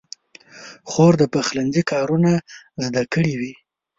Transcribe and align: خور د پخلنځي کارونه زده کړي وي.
خور 0.89 1.13
د 1.21 1.23
پخلنځي 1.33 1.83
کارونه 1.91 2.31
زده 2.85 3.03
کړي 3.13 3.33
وي. 3.39 3.53